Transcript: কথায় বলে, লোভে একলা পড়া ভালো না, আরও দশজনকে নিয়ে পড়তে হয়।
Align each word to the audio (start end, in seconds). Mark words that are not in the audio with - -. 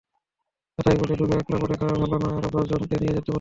কথায় 0.79 0.97
বলে, 0.97 1.13
লোভে 1.19 1.35
একলা 1.35 1.57
পড়া 1.61 1.75
ভালো 2.01 2.17
না, 2.23 2.29
আরও 2.37 2.49
দশজনকে 2.55 2.95
নিয়ে 3.01 3.11
পড়তে 3.11 3.17
হয়। 3.17 3.27